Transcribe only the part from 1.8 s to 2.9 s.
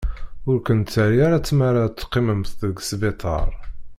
ad teqqimemt deg